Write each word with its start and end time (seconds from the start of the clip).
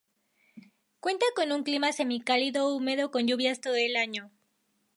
Cuenta 0.99 1.27
con 1.35 1.51
un 1.51 1.61
clima 1.61 1.91
semicálido 1.93 2.75
húmedo 2.75 3.11
con 3.11 3.27
lluvias 3.27 3.61
todo 3.61 3.75
el 3.75 3.95
año. 3.95 4.31